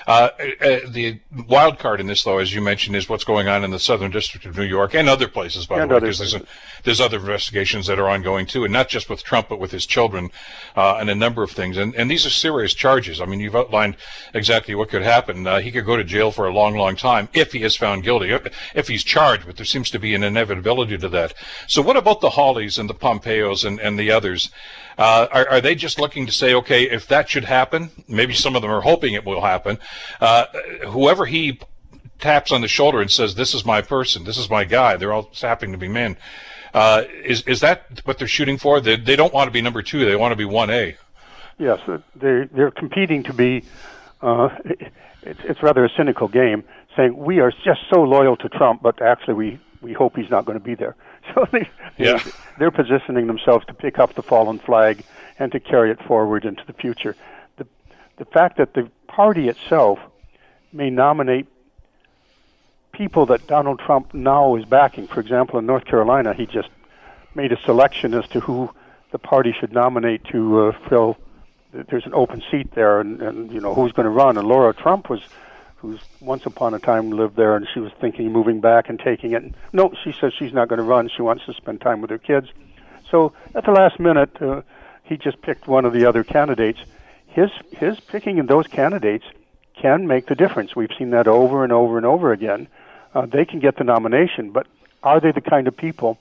Uh, 0.06 0.28
uh, 0.60 0.80
the 0.88 1.18
wild 1.48 1.78
card 1.78 1.98
in 1.98 2.06
this, 2.06 2.24
though, 2.24 2.38
as 2.38 2.54
you 2.54 2.60
mentioned, 2.60 2.94
is 2.94 3.08
what's 3.08 3.24
going 3.24 3.48
on 3.48 3.64
in 3.64 3.70
the 3.70 3.78
Southern 3.78 4.10
District 4.10 4.44
of 4.44 4.56
New 4.56 4.64
York 4.64 4.94
and 4.94 5.08
other 5.08 5.28
places, 5.28 5.66
by 5.66 5.80
and 5.80 5.90
the 5.90 5.94
way, 5.94 6.00
because 6.00 6.18
there's, 6.18 6.36
there's 6.84 7.00
other 7.00 7.18
investigations 7.18 7.86
that 7.86 7.98
are 7.98 8.08
ongoing 8.08 8.44
too, 8.44 8.64
and 8.64 8.72
not 8.72 8.88
just 8.88 9.08
with 9.08 9.24
Trump, 9.24 9.48
but 9.48 9.58
with 9.58 9.70
his 9.70 9.86
children 9.86 10.30
uh, 10.76 10.96
and 10.96 11.08
a 11.08 11.14
number 11.14 11.42
of 11.42 11.50
things. 11.50 11.78
And, 11.78 11.94
and 11.94 12.10
these 12.10 12.26
are 12.26 12.30
serious 12.30 12.74
charges. 12.74 13.20
I 13.20 13.24
mean, 13.24 13.40
you've 13.40 13.56
outlined 13.56 13.96
exactly 14.34 14.74
what 14.74 14.90
could 14.90 15.02
happen. 15.02 15.46
Uh, 15.46 15.60
he 15.60 15.70
could 15.70 15.86
go 15.86 15.96
to 15.96 16.04
jail 16.04 16.30
for 16.30 16.46
a 16.46 16.52
long, 16.52 16.76
long 16.76 16.96
time 16.96 17.30
if 17.32 17.52
he 17.52 17.62
is 17.62 17.74
found 17.74 18.02
guilty, 18.02 18.36
if 18.74 18.88
he's 18.88 19.04
charged, 19.04 19.46
but 19.46 19.56
there 19.56 19.64
seems 19.64 19.90
to 19.90 19.98
be 19.98 20.14
an 20.14 20.22
inevitability 20.22 20.98
to 20.98 21.08
that. 21.08 21.32
So, 21.66 21.80
what 21.80 21.96
about 21.96 22.20
the 22.20 22.30
And 22.78 22.88
the 22.88 22.94
Pompeos 22.94 23.64
and, 23.64 23.80
and 23.80 23.98
the 23.98 24.10
others? 24.10 24.50
Uh, 24.96 25.26
are, 25.32 25.48
are, 25.50 25.60
they 25.60 25.74
just 25.74 25.98
looking 25.98 26.24
to 26.26 26.32
say, 26.32 26.54
okay, 26.54 26.84
if 26.84 27.08
that 27.08 27.28
should 27.28 27.44
happen, 27.44 27.90
maybe 28.06 28.32
some 28.32 28.54
of 28.54 28.62
them 28.62 28.70
are 28.70 28.80
hoping 28.80 29.14
it 29.14 29.24
will 29.24 29.40
happen. 29.40 29.78
Uh, 30.20 30.46
whoever 30.86 31.26
he 31.26 31.58
taps 32.20 32.52
on 32.52 32.60
the 32.60 32.68
shoulder 32.68 33.00
and 33.00 33.10
says, 33.10 33.34
"This 33.34 33.54
is 33.54 33.64
my 33.64 33.82
person. 33.82 34.24
This 34.24 34.38
is 34.38 34.48
my 34.48 34.64
guy." 34.64 34.96
They're 34.96 35.12
all 35.12 35.30
happy 35.40 35.70
to 35.70 35.76
be 35.76 35.88
men. 35.88 36.16
Uh, 36.72 37.04
is 37.24 37.42
is 37.42 37.60
that 37.60 38.00
what 38.04 38.18
they're 38.18 38.28
shooting 38.28 38.58
for? 38.58 38.80
They, 38.80 38.96
they 38.96 39.16
don't 39.16 39.32
want 39.32 39.48
to 39.48 39.52
be 39.52 39.62
number 39.62 39.82
two. 39.82 40.04
They 40.04 40.16
want 40.16 40.32
to 40.32 40.36
be 40.36 40.44
one 40.44 40.70
A. 40.70 40.96
Yes, 41.58 41.80
they 42.16 42.48
they're 42.52 42.70
competing 42.70 43.22
to 43.24 43.32
be. 43.32 43.64
Uh, 44.20 44.48
it's 45.22 45.40
it's 45.44 45.62
rather 45.62 45.84
a 45.84 45.90
cynical 45.96 46.28
game, 46.28 46.64
saying 46.96 47.16
we 47.16 47.40
are 47.40 47.52
just 47.64 47.80
so 47.92 48.02
loyal 48.02 48.36
to 48.38 48.48
Trump, 48.48 48.82
but 48.82 49.00
actually 49.00 49.34
we 49.34 49.60
we 49.84 49.92
hope 49.92 50.16
he's 50.16 50.30
not 50.30 50.46
going 50.46 50.58
to 50.58 50.64
be 50.64 50.74
there. 50.74 50.96
So 51.34 51.46
they, 51.50 51.66
yeah. 51.96 52.22
they're 52.58 52.70
positioning 52.70 53.26
themselves 53.28 53.64
to 53.66 53.72
pick 53.72 53.98
up 53.98 54.14
the 54.14 54.22
fallen 54.22 54.58
flag 54.58 55.02
and 55.38 55.50
to 55.52 55.58
carry 55.58 55.90
it 55.90 55.98
forward 56.02 56.44
into 56.44 56.62
the 56.66 56.74
future. 56.74 57.16
The, 57.56 57.66
the 58.18 58.26
fact 58.26 58.58
that 58.58 58.74
the 58.74 58.90
party 59.08 59.48
itself 59.48 59.98
may 60.70 60.90
nominate 60.90 61.46
people 62.92 63.24
that 63.26 63.46
Donald 63.46 63.80
Trump 63.80 64.12
now 64.12 64.54
is 64.56 64.66
backing. 64.66 65.06
For 65.06 65.20
example, 65.20 65.58
in 65.58 65.64
North 65.64 65.86
Carolina, 65.86 66.34
he 66.34 66.44
just 66.44 66.68
made 67.34 67.52
a 67.52 67.60
selection 67.62 68.12
as 68.12 68.28
to 68.28 68.40
who 68.40 68.70
the 69.10 69.18
party 69.18 69.54
should 69.58 69.72
nominate 69.72 70.24
to 70.26 70.66
uh, 70.66 70.88
fill. 70.90 71.16
There's 71.72 72.04
an 72.04 72.14
open 72.14 72.42
seat 72.50 72.72
there, 72.74 73.00
and, 73.00 73.22
and 73.22 73.50
you 73.50 73.60
know 73.60 73.74
who's 73.74 73.92
going 73.92 74.04
to 74.04 74.10
run. 74.10 74.36
And 74.36 74.46
Lara 74.46 74.74
Trump 74.74 75.08
was 75.08 75.22
who's 75.84 76.00
once 76.20 76.46
upon 76.46 76.72
a 76.72 76.78
time 76.78 77.10
lived 77.10 77.36
there, 77.36 77.56
and 77.56 77.66
she 77.72 77.78
was 77.78 77.92
thinking 78.00 78.26
of 78.26 78.32
moving 78.32 78.60
back 78.60 78.88
and 78.88 78.98
taking 78.98 79.32
it. 79.32 79.54
No, 79.72 79.92
she 80.02 80.12
says 80.18 80.32
she's 80.38 80.52
not 80.52 80.68
going 80.68 80.78
to 80.78 80.84
run. 80.84 81.10
She 81.14 81.22
wants 81.22 81.44
to 81.44 81.52
spend 81.52 81.80
time 81.80 82.00
with 82.00 82.10
her 82.10 82.18
kids. 82.18 82.48
So 83.10 83.32
at 83.54 83.64
the 83.64 83.70
last 83.70 84.00
minute, 84.00 84.40
uh, 84.40 84.62
he 85.02 85.16
just 85.16 85.42
picked 85.42 85.68
one 85.68 85.84
of 85.84 85.92
the 85.92 86.06
other 86.06 86.24
candidates. 86.24 86.78
His 87.26 87.50
his 87.72 88.00
picking 88.00 88.38
of 88.38 88.46
those 88.46 88.66
candidates 88.66 89.24
can 89.80 90.06
make 90.06 90.26
the 90.26 90.34
difference. 90.34 90.74
We've 90.74 90.90
seen 90.98 91.10
that 91.10 91.28
over 91.28 91.64
and 91.64 91.72
over 91.72 91.96
and 91.98 92.06
over 92.06 92.32
again. 92.32 92.68
Uh, 93.14 93.26
they 93.26 93.44
can 93.44 93.60
get 93.60 93.76
the 93.76 93.84
nomination, 93.84 94.50
but 94.50 94.66
are 95.02 95.20
they 95.20 95.32
the 95.32 95.40
kind 95.40 95.68
of 95.68 95.76
people 95.76 96.18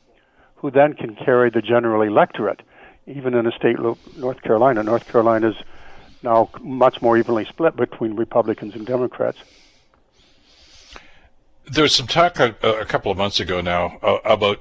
who 0.55 0.71
then 0.71 0.93
can 0.93 1.15
carry 1.15 1.49
the 1.49 1.61
general 1.61 2.01
electorate? 2.01 2.61
Even 3.07 3.33
in 3.33 3.47
a 3.47 3.51
state 3.51 3.79
like 3.79 3.97
North 4.17 4.41
Carolina, 4.41 4.83
North 4.83 5.07
Carolina's 5.07 5.55
now 6.23 6.49
much 6.61 7.01
more 7.01 7.17
evenly 7.17 7.45
split 7.45 7.75
between 7.75 8.15
Republicans 8.15 8.75
and 8.75 8.85
Democrats. 8.85 9.37
There 11.71 11.83
was 11.83 11.95
some 11.95 12.07
talk 12.07 12.39
a, 12.39 12.55
a 12.61 12.85
couple 12.85 13.11
of 13.11 13.17
months 13.17 13.39
ago 13.39 13.61
now 13.61 13.97
uh, 14.01 14.17
about 14.25 14.59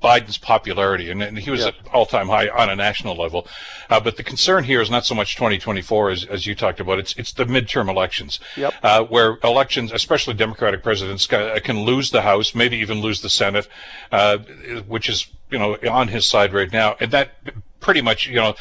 Biden's 0.00 0.38
popularity, 0.38 1.10
and, 1.10 1.22
and 1.22 1.38
he 1.38 1.50
was 1.50 1.60
Yes. 1.60 1.68
at 1.86 1.88
all-time 1.94 2.28
high 2.28 2.48
on 2.48 2.68
a 2.68 2.76
national 2.76 3.16
level. 3.16 3.46
Uh, 3.88 4.00
but 4.00 4.16
the 4.16 4.22
concern 4.22 4.64
here 4.64 4.80
is 4.80 4.90
not 4.90 5.06
so 5.06 5.14
much 5.14 5.34
2024 5.36 6.10
as, 6.10 6.24
as 6.24 6.46
you 6.46 6.54
talked 6.54 6.78
about. 6.80 6.98
It's 6.98 7.14
it's 7.16 7.32
the 7.32 7.44
midterm 7.44 7.88
elections, 7.88 8.38
Yep. 8.56 8.74
uh, 8.82 9.04
where 9.04 9.38
elections, 9.44 9.92
especially 9.92 10.34
Democratic 10.34 10.82
presidents, 10.82 11.26
ca- 11.26 11.58
can 11.60 11.80
lose 11.80 12.10
the 12.10 12.22
House, 12.22 12.54
maybe 12.54 12.76
even 12.78 13.00
lose 13.00 13.22
the 13.22 13.30
Senate, 13.30 13.68
uh, 14.12 14.38
which 14.86 15.08
is 15.08 15.28
you 15.50 15.58
know 15.58 15.76
on 15.90 16.08
his 16.08 16.26
side 16.28 16.52
right 16.52 16.72
now, 16.72 16.96
and 17.00 17.10
that 17.12 17.30
pretty 17.80 18.02
much 18.02 18.26
you 18.26 18.34
know. 18.36 18.54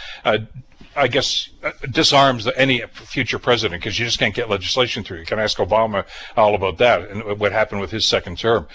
I 0.95 1.07
guess 1.07 1.49
uh, 1.63 1.71
disarms 1.91 2.47
any 2.55 2.81
future 2.93 3.39
president 3.39 3.81
because 3.81 3.99
you 3.99 4.05
just 4.05 4.17
can't 4.17 4.33
get 4.33 4.49
legislation 4.49 5.03
through. 5.03 5.19
You 5.19 5.25
can 5.25 5.39
ask 5.39 5.57
Obama 5.57 6.05
all 6.37 6.55
about 6.55 6.77
that 6.77 7.09
and 7.09 7.39
what 7.39 7.51
happened 7.51 7.81
with 7.81 7.91
his 7.91 8.05
second 8.05 8.37
term. 8.37 8.67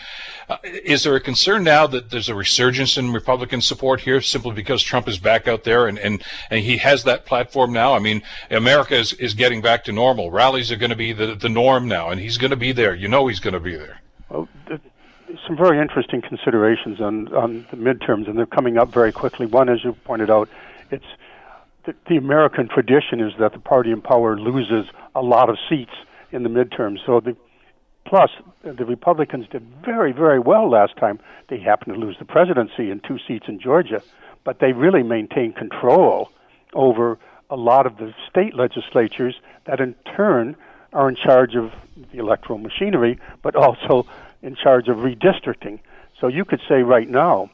Uh, 0.49 0.59
is 0.65 1.05
there 1.05 1.15
a 1.15 1.21
concern 1.21 1.65
now 1.65 1.87
that 1.87 2.11
there's 2.11 2.29
a 2.29 2.35
resurgence 2.35 2.99
in 2.99 3.13
Republican 3.13 3.61
support 3.61 4.01
here 4.01 4.21
simply 4.21 4.53
because 4.53 4.83
Trump 4.83 5.09
is 5.09 5.19
back 5.19 5.49
out 5.49 5.65
there 5.65 5.87
and, 5.87 5.99
and, 5.99 6.23
and 6.51 6.65
he 6.65 6.77
has 6.79 7.05
that 7.05 7.25
platform 7.25 7.73
now? 7.73 7.95
I 7.95 8.01
mean, 8.01 8.23
America 8.51 8.97
is, 8.97 9.13
is 9.15 9.35
getting 9.35 9.63
back 9.63 9.85
to 9.85 9.93
normal. 9.93 10.31
Rallies 10.31 10.71
are 10.71 10.77
going 10.77 10.91
to 10.91 10.97
be 10.97 11.13
the, 11.13 11.35
the 11.35 11.49
norm 11.49 11.89
now, 11.89 12.11
and 12.11 12.21
he's 12.21 12.37
going 12.37 12.51
to 12.51 12.57
be 12.57 12.73
there. 12.73 12.95
You 12.95 13.09
know 13.09 13.29
he's 13.29 13.41
going 13.41 13.55
to 13.55 13.61
be 13.61 13.77
there. 13.77 14.01
Well, 14.29 14.49
some 15.47 15.57
very 15.57 15.81
interesting 15.81 16.21
considerations 16.21 17.01
on, 17.01 17.33
on 17.35 17.67
the 17.71 17.77
midterms, 17.77 18.29
and 18.29 18.37
they're 18.37 18.47
coming 18.47 18.77
up 18.77 18.93
very 18.93 19.13
quickly. 19.13 19.47
One, 19.47 19.69
as 19.69 19.85
you 19.85 19.93
pointed 20.05 20.31
out, 20.31 20.49
it's 20.91 21.05
the, 21.85 22.17
American 22.17 22.69
tradition 22.69 23.21
is 23.21 23.33
that 23.39 23.53
the 23.53 23.59
party 23.59 23.91
in 23.91 24.01
power 24.01 24.39
loses 24.39 24.87
a 25.15 25.23
lot 25.23 25.49
of 25.49 25.57
seats 25.69 25.93
in 26.33 26.43
the 26.43 26.49
midterms. 26.49 26.99
So 27.05 27.21
the 27.21 27.37
plus 28.07 28.31
the 28.63 28.85
Republicans 28.85 29.47
did 29.51 29.63
very 29.85 30.13
very 30.13 30.39
well 30.39 30.69
last 30.69 30.97
time. 30.97 31.21
They 31.49 31.59
happened 31.59 31.95
to 31.95 32.01
lose 32.01 32.17
the 32.19 32.25
presidency 32.25 32.91
and 32.91 33.03
two 33.03 33.19
seats 33.27 33.47
in 33.49 33.61
Georgia, 33.61 34.03
but 34.45 34.59
they 34.59 34.73
really 34.73 35.03
maintained 35.03 35.57
control 35.57 36.31
over 36.75 37.19
a 37.51 37.57
lot 37.57 37.87
of 37.87 37.97
the 37.97 38.15
state 38.29 38.55
legislatures 38.55 39.35
that 39.65 39.81
in 39.81 39.95
turn 40.17 40.57
are 40.93 41.09
in 41.09 41.17
charge 41.17 41.55
of 41.55 41.73
the 42.13 42.19
electoral 42.19 42.59
machinery, 42.59 43.19
but 43.43 43.55
also 43.55 44.07
in 44.43 44.55
charge 44.55 44.89
of 44.89 44.99
redistricting. 44.99 45.81
So 46.21 46.29
you 46.29 46.45
could 46.45 46.61
say 46.69 46.83
right 46.83 47.09
now, 47.09 47.51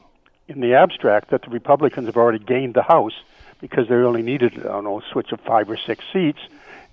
in 0.47 0.59
the 0.61 0.73
abstract, 0.73 1.31
that 1.31 1.41
the 1.41 1.49
Republicans 1.49 2.05
have 2.05 2.17
already 2.17 2.39
gained 2.39 2.73
the 2.73 2.83
House 2.83 3.13
because 3.59 3.87
they 3.87 3.95
only 3.95 4.21
needed, 4.21 4.59
I 4.59 4.63
don't 4.63 4.83
know, 4.83 4.99
a 4.99 5.03
switch 5.11 5.31
of 5.31 5.39
five 5.41 5.69
or 5.69 5.77
six 5.77 6.03
seats, 6.13 6.39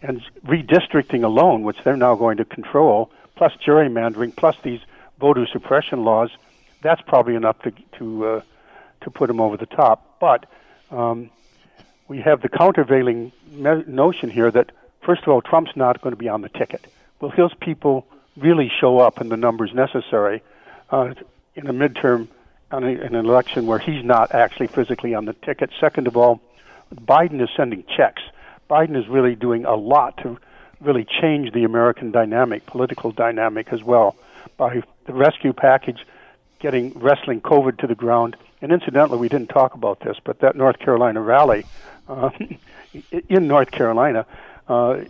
and 0.03 0.23
redistricting 0.47 1.25
alone, 1.25 1.63
which 1.63 1.79
they're 1.85 1.97
now 1.97 2.15
going 2.15 2.37
to 2.39 2.45
control, 2.45 3.11
plus 3.37 3.53
gerrymandering, 3.65 4.37
plus 4.37 4.57
these 4.63 4.81
voter 5.19 5.47
suppression 5.47 6.05
laws, 6.05 6.31
that's 6.83 7.01
probably 7.03 7.35
enough 7.35 7.61
to 7.63 7.73
to 7.99 8.27
uh, 8.27 8.41
to 9.03 9.11
put 9.11 9.29
them 9.29 9.41
over 9.41 9.57
the 9.57 9.67
top. 9.67 10.19
But 10.21 10.47
um, 10.91 11.31
we 12.09 12.21
have 12.21 12.43
the 12.43 12.49
countervailing 12.49 13.33
me- 13.51 13.85
notion 13.87 14.31
here 14.31 14.51
that 14.51 14.73
first 15.03 15.23
of 15.23 15.29
all, 15.29 15.41
Trump's 15.41 15.75
not 15.77 16.01
going 16.01 16.13
to 16.13 16.19
be 16.19 16.29
on 16.29 16.43
the 16.43 16.49
ticket. 16.49 16.87
Will 17.21 17.31
his 17.31 17.53
people 17.61 18.07
really 18.37 18.71
show 18.81 18.99
up 18.99 19.21
in 19.21 19.29
the 19.29 19.37
numbers 19.37 19.73
necessary 19.73 20.43
uh, 20.91 21.15
in 21.55 21.67
a 21.67 21.73
midterm, 21.73 22.29
an 22.71 23.15
election 23.15 23.67
where 23.67 23.79
he's 23.79 24.05
not 24.05 24.35
actually 24.35 24.67
physically 24.67 25.15
on 25.15 25.25
the 25.25 25.33
ticket? 25.33 25.71
Second 25.81 26.07
of 26.07 26.17
all, 26.17 26.41
Biden 26.95 27.43
is 27.43 27.49
sending 27.57 27.85
checks. 27.97 28.23
Biden 28.69 28.97
is 28.97 29.09
really 29.09 29.35
doing 29.35 29.65
a 29.65 29.75
lot 29.75 30.17
to 30.19 30.39
really 30.81 31.05
change 31.05 31.53
the 31.53 31.65
American 31.65 32.11
dynamic, 32.11 32.67
political 32.67 33.11
dynamic 33.11 33.73
as 33.73 33.83
well, 33.83 34.17
by 34.57 34.83
the 35.07 35.13
rescue 35.13 35.53
package, 35.53 36.07
getting 36.61 36.93
wrestling 36.99 37.41
COVID 37.41 37.79
to 37.79 37.87
the 37.87 37.95
ground. 37.95 38.37
And 38.61 38.73
incidentally, 38.73 39.19
we 39.19 39.29
didn't 39.29 39.49
talk 39.49 39.75
about 39.75 40.01
this, 40.01 40.17
but 40.23 40.41
that 40.41 40.57
North 40.57 40.79
Carolina 40.79 41.21
rally 41.21 41.67
uh, 42.09 42.31
in 43.29 43.49
North 43.49 43.71
Carolina, 43.71 44.27
uh, 44.69 45.01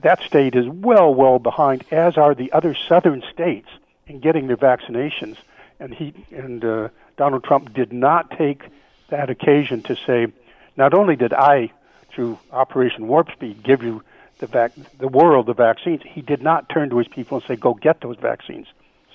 that 0.00 0.22
state 0.22 0.54
is 0.54 0.66
well, 0.68 1.12
well 1.12 1.38
behind, 1.38 1.84
as 1.90 2.16
are 2.16 2.34
the 2.34 2.52
other 2.52 2.76
southern 2.88 3.22
states 3.32 3.68
in 4.06 4.20
getting 4.20 4.46
their 4.46 4.56
vaccinations. 4.56 5.36
And 5.80 5.94
he 5.94 6.14
and 6.30 6.64
uh, 6.64 6.88
Donald 7.16 7.44
Trump 7.44 7.74
did 7.74 7.92
not 7.92 8.30
take 8.32 8.62
that 9.08 9.30
occasion 9.30 9.82
to 9.82 9.96
say, 9.96 10.28
not 10.78 10.94
only 10.94 11.16
did 11.16 11.32
I, 11.34 11.72
through 12.14 12.38
Operation 12.52 13.08
Warp 13.08 13.30
Speed, 13.32 13.64
give 13.64 13.82
you 13.82 14.00
the 14.40 14.46
vac- 14.46 14.72
the 14.98 15.08
world 15.08 15.46
the 15.46 15.52
vaccines, 15.54 16.00
he 16.08 16.22
did 16.22 16.40
not 16.40 16.68
turn 16.68 16.88
to 16.90 16.98
his 16.98 17.08
people 17.08 17.38
and 17.38 17.44
say, 17.46 17.56
go 17.56 17.74
get 17.74 18.00
those 18.00 18.16
vaccines. 18.22 18.66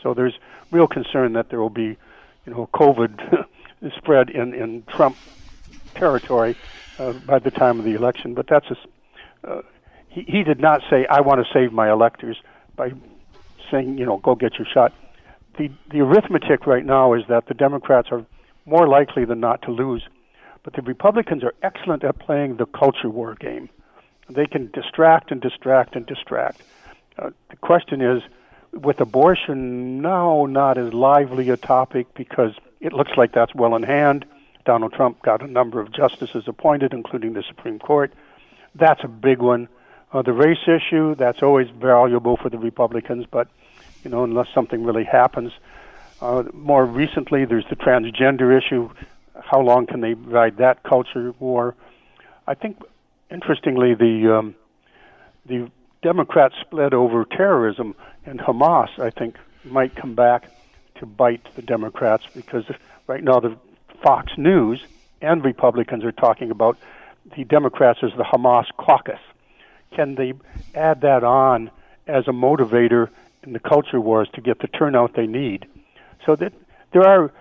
So 0.04 0.14
there's 0.14 0.34
real 0.72 0.88
concern 0.88 1.34
that 1.34 1.50
there 1.50 1.62
will 1.62 1.70
be, 1.70 1.98
you 2.46 2.54
know, 2.54 2.70
COVID 2.76 3.46
spread 3.98 4.30
in 4.30 4.54
in 4.54 4.84
Trump 4.96 5.18
territory 5.96 6.58
uh, 7.00 7.14
by 7.14 7.40
the 7.40 7.52
time 7.52 7.80
of 7.80 7.86
the 7.86 7.96
election. 7.96 8.34
But 8.34 8.48
that's 8.50 8.68
a, 8.70 9.50
uh, 9.50 9.62
he 10.10 10.24
he 10.28 10.44
did 10.44 10.60
not 10.60 10.82
say 10.90 11.06
I 11.10 11.22
want 11.22 11.40
to 11.46 11.54
save 11.54 11.72
my 11.72 11.90
electors 11.90 12.38
by 12.76 12.92
saying 13.72 13.98
you 13.98 14.06
know 14.06 14.18
go 14.18 14.36
get 14.36 14.56
your 14.60 14.68
shot. 14.72 14.94
The 15.58 15.70
the 15.90 16.02
arithmetic 16.02 16.68
right 16.68 16.86
now 16.86 17.14
is 17.14 17.24
that 17.30 17.48
the 17.48 17.54
Democrats 17.54 18.10
are 18.12 18.26
more 18.66 18.88
likely 18.88 19.24
than 19.24 19.40
not 19.40 19.62
to 19.64 19.72
lose, 19.72 20.04
but 20.64 20.74
the 20.74 20.82
Republicans 20.82 21.44
are 21.44 21.54
excellent 21.62 22.04
at 22.04 22.20
playing 22.20 22.58
the 22.58 22.66
culture 22.66 23.10
war 23.10 23.36
game. 23.36 23.70
They 24.30 24.46
can 24.46 24.72
distract 24.72 25.32
and 25.32 25.42
distract 25.42 25.96
and 25.96 26.06
distract. 26.06 26.62
Uh, 27.18 27.32
the 27.50 27.58
question 27.58 28.02
is, 28.02 28.24
with 28.72 29.00
abortion 29.00 30.02
now 30.02 30.46
not 30.46 30.78
as 30.78 30.94
lively 30.94 31.50
a 31.50 31.58
topic 31.58 32.08
because 32.16 32.54
it 32.80 32.94
looks 32.94 33.12
like 33.18 33.34
that's 33.34 33.54
well 33.54 33.76
in 33.76 33.84
hand. 33.84 34.26
Donald 34.66 34.94
Trump 34.94 35.22
got 35.22 35.42
a 35.42 35.48
number 35.48 35.80
of 35.80 35.92
justices 35.92 36.46
appointed, 36.48 36.94
including 36.94 37.34
the 37.34 37.44
Supreme 37.44 37.80
Court. 37.80 38.14
That's 38.76 39.04
a 39.04 39.08
big 39.08 39.40
one. 39.40 39.68
Uh, 40.12 40.22
the 40.22 40.34
race 40.34 40.68
issue, 40.68 41.16
that's 41.16 41.44
always 41.44 41.70
valuable 41.70 42.38
for 42.38 42.50
the 42.50 42.58
Republicans, 42.58 43.26
but 43.30 43.48
you 44.04 44.12
know, 44.12 44.24
unless 44.24 44.48
something 44.54 44.84
really 44.84 45.04
happens. 45.04 45.52
Uh, 46.22 46.44
more 46.54 46.86
recently, 46.86 47.46
there's 47.46 47.66
the 47.70 47.76
transgender 47.76 48.58
issue. 48.58 48.90
How 49.42 49.62
long 49.62 49.86
can 49.86 50.02
they 50.02 50.14
ride 50.14 50.58
that 50.58 50.84
culture 50.84 51.34
war? 51.40 51.76
I 52.48 52.54
think, 52.54 52.78
interestingly, 53.32 53.96
the 53.96 54.38
um, 54.38 54.56
the 55.46 55.72
Democrats 56.02 56.56
split 56.62 56.94
over 56.94 57.26
terrorism 57.26 57.96
and 58.26 58.40
Hamas. 58.40 59.00
I 59.00 59.10
think 59.10 59.38
might 59.64 59.96
come 59.96 60.16
back 60.16 60.50
to 60.96 61.06
bite 61.06 61.48
the 61.56 61.62
Democrats 61.62 62.26
because 62.36 62.66
right 63.08 63.24
now 63.24 63.40
the 63.40 63.58
Fox 64.04 64.34
News 64.38 64.84
and 65.22 65.44
Republicans 65.44 66.04
are 66.04 66.12
talking 66.12 66.52
about 66.52 66.78
the 67.36 67.46
Democrats 67.46 68.00
as 68.04 68.12
the 68.18 68.24
Hamas 68.24 68.66
caucus. 68.78 69.20
Can 69.96 70.16
they 70.16 70.34
add 70.76 71.02
that 71.02 71.24
on 71.24 71.72
as 72.08 72.28
a 72.28 72.32
motivator 72.32 73.10
in 73.44 73.54
the 73.54 73.60
culture 73.60 74.02
wars 74.02 74.28
to 74.34 74.42
get 74.42 74.60
the 74.60 74.68
turnout 74.68 75.16
they 75.16 75.28
need? 75.28 75.66
So 76.26 76.36
that 76.36 76.54
there 76.92 77.06
are 77.06 77.32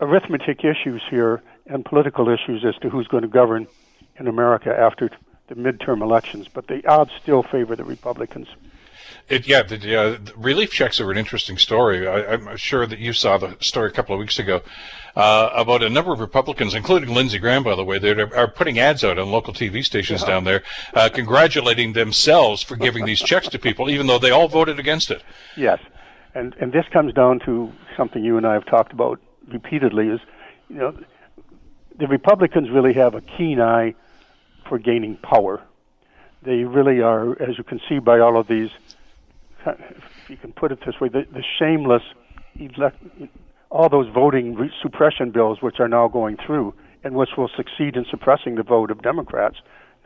arithmetic 0.00 0.64
issues 0.64 1.02
here 1.08 1.42
and 1.66 1.84
political 1.84 2.28
issues 2.28 2.64
as 2.64 2.74
to 2.82 2.90
who's 2.90 3.06
going 3.08 3.22
to 3.22 3.28
govern 3.28 3.66
in 4.18 4.28
America 4.28 4.74
after 4.76 5.10
the 5.48 5.54
midterm 5.54 6.02
elections, 6.02 6.48
but 6.52 6.66
the 6.68 6.86
odds 6.86 7.10
still 7.20 7.42
favor 7.42 7.76
the 7.76 7.84
Republicans. 7.84 8.48
It, 9.28 9.46
yeah, 9.46 9.62
the, 9.62 9.76
uh, 9.76 10.10
the 10.22 10.32
relief 10.36 10.70
checks 10.70 11.00
are 11.00 11.10
an 11.10 11.16
interesting 11.16 11.56
story. 11.56 12.06
I, 12.06 12.34
I'm 12.34 12.56
sure 12.56 12.86
that 12.86 12.98
you 12.98 13.12
saw 13.12 13.38
the 13.38 13.56
story 13.60 13.88
a 13.88 13.92
couple 13.92 14.14
of 14.14 14.18
weeks 14.18 14.38
ago 14.38 14.62
uh, 15.16 15.50
about 15.54 15.82
a 15.82 15.88
number 15.88 16.12
of 16.12 16.20
Republicans, 16.20 16.74
including 16.74 17.14
Lindsey 17.14 17.38
Graham, 17.38 17.62
by 17.62 17.74
the 17.74 17.84
way, 17.84 17.98
that 17.98 18.18
are, 18.18 18.36
are 18.36 18.48
putting 18.48 18.78
ads 18.78 19.02
out 19.02 19.18
on 19.18 19.30
local 19.30 19.54
TV 19.54 19.84
stations 19.84 20.22
down 20.24 20.44
there, 20.44 20.62
uh, 20.92 21.08
congratulating 21.12 21.94
themselves 21.94 22.62
for 22.62 22.76
giving 22.76 23.06
these 23.06 23.20
checks 23.20 23.48
to 23.48 23.58
people, 23.58 23.88
even 23.88 24.06
though 24.06 24.18
they 24.18 24.30
all 24.30 24.48
voted 24.48 24.78
against 24.78 25.10
it. 25.10 25.22
Yes, 25.56 25.78
and 26.34 26.54
and 26.60 26.72
this 26.72 26.84
comes 26.92 27.14
down 27.14 27.40
to 27.46 27.72
something 27.96 28.22
you 28.22 28.36
and 28.36 28.46
I 28.46 28.54
have 28.54 28.66
talked 28.66 28.92
about 28.92 29.20
repeatedly: 29.48 30.08
is 30.08 30.20
you 30.68 30.76
know 30.76 30.98
the 31.98 32.06
Republicans 32.06 32.70
really 32.70 32.94
have 32.94 33.14
a 33.14 33.20
keen 33.20 33.60
eye 33.60 33.94
for 34.68 34.78
gaining 34.78 35.16
power. 35.16 35.62
They 36.42 36.64
really 36.64 37.00
are, 37.00 37.40
as 37.42 37.56
you 37.56 37.64
can 37.64 37.80
see 37.88 37.98
by 37.98 38.18
all 38.18 38.38
of 38.38 38.48
these, 38.48 38.70
if 39.66 40.28
you 40.28 40.36
can 40.36 40.52
put 40.52 40.72
it 40.72 40.80
this 40.84 41.00
way, 41.00 41.08
the, 41.08 41.26
the 41.32 41.42
shameless, 41.58 42.02
elect, 42.56 43.02
all 43.70 43.88
those 43.88 44.08
voting 44.12 44.54
re- 44.54 44.70
suppression 44.82 45.30
bills 45.30 45.62
which 45.62 45.80
are 45.80 45.88
now 45.88 46.08
going 46.08 46.36
through 46.44 46.74
and 47.02 47.14
which 47.14 47.30
will 47.36 47.50
succeed 47.56 47.96
in 47.96 48.04
suppressing 48.10 48.56
the 48.56 48.62
vote 48.62 48.90
of 48.90 49.02
Democrats. 49.02 49.56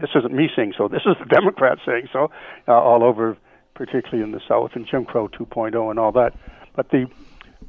This 0.01 0.11
isn't 0.15 0.33
me 0.33 0.49
saying 0.55 0.75
so. 0.77 0.89
This 0.89 1.03
is 1.07 1.17
the 1.19 1.27
Democrats 1.35 1.81
saying 1.87 2.09
so, 2.13 2.31
uh, 2.67 2.73
all 2.73 3.03
over, 3.03 3.37
particularly 3.75 4.23
in 4.23 4.33
the 4.33 4.41
South 4.49 4.73
and 4.75 4.87
Jim 4.87 5.05
Crow 5.05 5.29
2.0 5.29 5.91
and 5.91 5.99
all 5.99 6.13
that. 6.13 6.35
But 6.75 6.91
the 6.91 7.07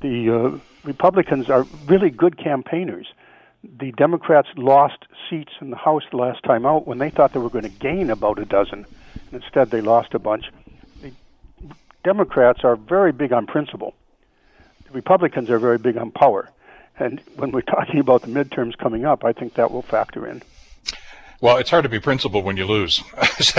the 0.01 0.29
uh, 0.53 0.59
Republicans 0.83 1.50
are 1.50 1.63
really 1.88 2.09
good 2.09 2.38
campaigners. 2.38 3.07
The 3.63 3.91
Democrats 3.91 4.48
lost 4.55 5.05
seats 5.29 5.51
in 5.59 5.69
the 5.69 5.75
House 5.75 6.03
the 6.12 6.17
last 6.17 6.43
time 6.43 6.65
out 6.65 6.88
when 6.88 6.98
they 6.98 7.09
thought 7.09 7.33
they 7.33 7.39
were 7.39 7.50
going 7.50 7.65
to 7.65 7.69
gain 7.69 8.09
about 8.09 8.39
a 8.39 8.45
dozen. 8.45 8.86
And 9.31 9.43
instead, 9.43 9.69
they 9.69 9.81
lost 9.81 10.13
a 10.13 10.19
bunch. 10.19 10.45
The 11.01 11.12
Democrats 12.03 12.63
are 12.63 12.75
very 12.75 13.12
big 13.12 13.33
on 13.33 13.48
principle. 13.48 13.93
The 14.86 14.91
Republicans 14.91 15.50
are 15.50 15.59
very 15.59 15.77
big 15.77 15.98
on 15.98 16.12
power. 16.12 16.50
And 16.98 17.19
when 17.36 17.51
we're 17.51 17.62
talking 17.75 18.00
about 18.00 18.21
the 18.21 18.27
midterms 18.27 18.77
coming 18.77 19.05
up, 19.05 19.25
I 19.25 19.33
think 19.33 19.55
that 19.55 19.71
will 19.71 19.81
factor 19.81 20.25
in. 20.25 20.41
Well, 21.41 21.55
it's 21.55 21.69
hard 21.69 21.84
to 21.84 21.89
be 21.89 22.01
principled 22.01 22.43
when 22.43 22.58
you 22.58 22.65
lose, 22.65 23.01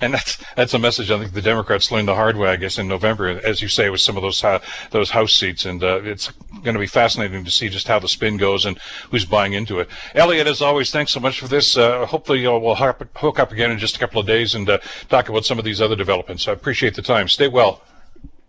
and 0.00 0.14
that's 0.14 0.38
that's 0.54 0.72
a 0.72 0.78
message 0.78 1.10
I 1.10 1.18
think 1.18 1.32
the 1.32 1.42
Democrats 1.42 1.90
learned 1.90 2.06
the 2.06 2.14
hard 2.14 2.36
way, 2.36 2.48
I 2.48 2.54
guess, 2.54 2.78
in 2.78 2.86
November, 2.86 3.26
as 3.26 3.60
you 3.60 3.66
say, 3.66 3.90
with 3.90 4.00
some 4.00 4.16
of 4.16 4.22
those 4.22 4.44
uh, 4.44 4.60
those 4.92 5.10
House 5.10 5.32
seats, 5.32 5.64
and 5.64 5.82
uh, 5.82 6.00
it's 6.04 6.30
going 6.62 6.74
to 6.74 6.78
be 6.80 6.86
fascinating 6.86 7.44
to 7.44 7.50
see 7.50 7.68
just 7.68 7.88
how 7.88 7.98
the 7.98 8.06
spin 8.06 8.36
goes 8.36 8.64
and 8.64 8.78
who's 9.10 9.24
buying 9.24 9.52
into 9.52 9.80
it. 9.80 9.88
Elliot, 10.14 10.46
as 10.46 10.62
always, 10.62 10.92
thanks 10.92 11.10
so 11.10 11.18
much 11.18 11.40
for 11.40 11.48
this. 11.48 11.76
Uh, 11.76 12.06
hopefully, 12.06 12.46
we'll 12.46 12.76
hook 12.76 13.40
up 13.40 13.50
again 13.50 13.72
in 13.72 13.78
just 13.78 13.96
a 13.96 13.98
couple 13.98 14.20
of 14.20 14.28
days 14.28 14.54
and 14.54 14.70
uh, 14.70 14.78
talk 15.08 15.28
about 15.28 15.44
some 15.44 15.58
of 15.58 15.64
these 15.64 15.80
other 15.80 15.96
developments. 15.96 16.46
I 16.46 16.52
appreciate 16.52 16.94
the 16.94 17.02
time. 17.02 17.28
Stay 17.28 17.48
well. 17.48 17.82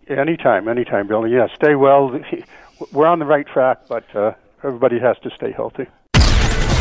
Anytime, 0.06 0.68
anytime, 0.68 1.08
Billy. 1.08 1.32
Yeah, 1.32 1.48
stay 1.56 1.74
well. 1.74 2.20
We're 2.92 3.06
on 3.06 3.18
the 3.18 3.24
right 3.24 3.46
track, 3.46 3.80
but 3.88 4.04
uh, 4.14 4.34
everybody 4.62 5.00
has 5.00 5.16
to 5.24 5.30
stay 5.30 5.50
healthy. 5.50 5.86